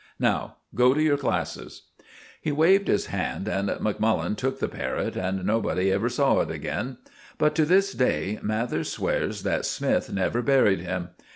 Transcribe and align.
Now 0.19 0.55
go 0.73 0.95
to 0.95 0.99
your 0.99 1.15
classes." 1.15 1.83
He 2.41 2.51
waved 2.51 2.87
his 2.87 3.05
hand, 3.13 3.47
and 3.47 3.69
Macmullen 3.69 4.35
took 4.35 4.57
the 4.57 4.67
parrot, 4.67 5.15
and 5.15 5.45
nobody 5.45 5.91
ever 5.91 6.09
saw 6.09 6.39
it 6.39 6.49
again. 6.49 6.97
But 7.37 7.53
to 7.57 7.65
this 7.65 7.93
day 7.93 8.39
Mathers 8.41 8.89
swears 8.91 9.43
that 9.43 9.63
Smith 9.63 10.11
never 10.11 10.41
buried 10.41 10.79
him. 10.79 11.09